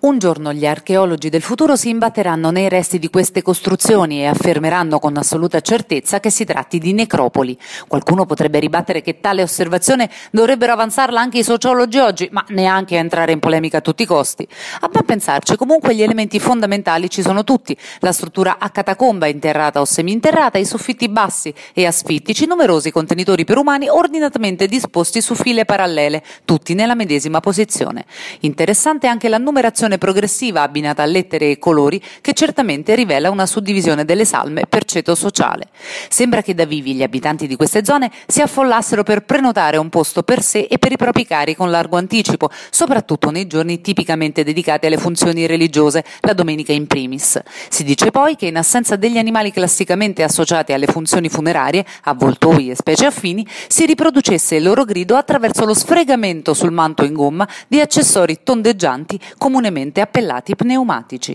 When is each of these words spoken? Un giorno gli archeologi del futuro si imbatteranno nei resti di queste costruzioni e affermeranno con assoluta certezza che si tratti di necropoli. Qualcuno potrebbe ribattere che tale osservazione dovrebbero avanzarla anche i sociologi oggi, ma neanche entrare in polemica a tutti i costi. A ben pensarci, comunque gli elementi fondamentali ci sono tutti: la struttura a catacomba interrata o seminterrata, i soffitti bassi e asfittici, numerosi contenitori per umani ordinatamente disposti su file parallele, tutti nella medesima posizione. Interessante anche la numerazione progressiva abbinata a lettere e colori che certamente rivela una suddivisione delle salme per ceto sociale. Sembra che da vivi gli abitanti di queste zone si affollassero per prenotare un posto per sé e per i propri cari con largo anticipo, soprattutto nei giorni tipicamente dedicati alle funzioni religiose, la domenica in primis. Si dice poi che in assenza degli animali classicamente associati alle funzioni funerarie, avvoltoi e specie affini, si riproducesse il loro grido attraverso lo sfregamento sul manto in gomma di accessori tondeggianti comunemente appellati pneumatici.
Un 0.00 0.18
giorno 0.18 0.54
gli 0.54 0.64
archeologi 0.64 1.28
del 1.28 1.42
futuro 1.42 1.76
si 1.76 1.90
imbatteranno 1.90 2.50
nei 2.50 2.70
resti 2.70 2.98
di 2.98 3.10
queste 3.10 3.42
costruzioni 3.42 4.22
e 4.22 4.28
affermeranno 4.28 4.98
con 4.98 5.14
assoluta 5.18 5.60
certezza 5.60 6.20
che 6.20 6.30
si 6.30 6.46
tratti 6.46 6.78
di 6.78 6.94
necropoli. 6.94 7.58
Qualcuno 7.86 8.24
potrebbe 8.24 8.60
ribattere 8.60 9.02
che 9.02 9.20
tale 9.20 9.42
osservazione 9.42 10.08
dovrebbero 10.30 10.72
avanzarla 10.72 11.20
anche 11.20 11.40
i 11.40 11.44
sociologi 11.44 11.98
oggi, 11.98 12.28
ma 12.32 12.42
neanche 12.48 12.96
entrare 12.96 13.32
in 13.32 13.40
polemica 13.40 13.76
a 13.76 13.80
tutti 13.82 14.04
i 14.04 14.06
costi. 14.06 14.48
A 14.80 14.88
ben 14.88 15.04
pensarci, 15.04 15.54
comunque 15.56 15.94
gli 15.94 16.00
elementi 16.00 16.40
fondamentali 16.40 17.10
ci 17.10 17.20
sono 17.20 17.44
tutti: 17.44 17.76
la 17.98 18.12
struttura 18.12 18.56
a 18.58 18.70
catacomba 18.70 19.26
interrata 19.26 19.82
o 19.82 19.84
seminterrata, 19.84 20.56
i 20.56 20.64
soffitti 20.64 21.10
bassi 21.10 21.52
e 21.74 21.84
asfittici, 21.84 22.46
numerosi 22.46 22.90
contenitori 22.90 23.44
per 23.44 23.58
umani 23.58 23.90
ordinatamente 23.90 24.66
disposti 24.66 25.20
su 25.20 25.34
file 25.34 25.66
parallele, 25.66 26.24
tutti 26.46 26.72
nella 26.72 26.94
medesima 26.94 27.40
posizione. 27.40 28.06
Interessante 28.40 29.06
anche 29.06 29.28
la 29.28 29.36
numerazione 29.36 29.88
progressiva 29.98 30.62
abbinata 30.62 31.02
a 31.02 31.06
lettere 31.06 31.50
e 31.50 31.58
colori 31.58 32.00
che 32.20 32.32
certamente 32.32 32.94
rivela 32.94 33.30
una 33.30 33.46
suddivisione 33.46 34.04
delle 34.04 34.24
salme 34.24 34.66
per 34.68 34.84
ceto 34.84 35.14
sociale. 35.14 35.68
Sembra 36.08 36.42
che 36.42 36.54
da 36.54 36.64
vivi 36.64 36.94
gli 36.94 37.02
abitanti 37.02 37.46
di 37.46 37.56
queste 37.56 37.84
zone 37.84 38.10
si 38.26 38.40
affollassero 38.40 39.02
per 39.02 39.24
prenotare 39.24 39.76
un 39.76 39.88
posto 39.88 40.22
per 40.22 40.42
sé 40.42 40.66
e 40.70 40.78
per 40.78 40.92
i 40.92 40.96
propri 40.96 41.26
cari 41.26 41.56
con 41.56 41.70
largo 41.70 41.96
anticipo, 41.96 42.50
soprattutto 42.70 43.30
nei 43.30 43.46
giorni 43.46 43.80
tipicamente 43.80 44.44
dedicati 44.44 44.86
alle 44.86 44.98
funzioni 44.98 45.46
religiose, 45.46 46.04
la 46.20 46.32
domenica 46.32 46.72
in 46.72 46.86
primis. 46.86 47.40
Si 47.68 47.84
dice 47.84 48.10
poi 48.10 48.36
che 48.36 48.46
in 48.46 48.56
assenza 48.56 48.96
degli 48.96 49.18
animali 49.18 49.52
classicamente 49.52 50.22
associati 50.22 50.72
alle 50.72 50.86
funzioni 50.86 51.28
funerarie, 51.28 51.84
avvoltoi 52.04 52.70
e 52.70 52.74
specie 52.74 53.06
affini, 53.06 53.46
si 53.68 53.86
riproducesse 53.86 54.56
il 54.56 54.62
loro 54.62 54.84
grido 54.84 55.16
attraverso 55.16 55.64
lo 55.64 55.74
sfregamento 55.74 56.54
sul 56.54 56.70
manto 56.70 57.04
in 57.04 57.14
gomma 57.14 57.48
di 57.66 57.80
accessori 57.80 58.38
tondeggianti 58.42 59.18
comunemente 59.38 59.79
appellati 60.00 60.56
pneumatici. 60.56 61.28